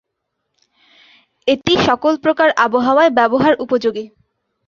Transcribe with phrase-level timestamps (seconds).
[1.47, 4.05] এটি সকল প্রকার আবহাওয়ায় ব্যবহার উপযোগী।